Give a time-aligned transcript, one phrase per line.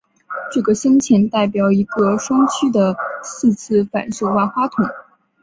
[0.51, 4.83] 这个镶嵌代表一个双曲的四次反射万花筒。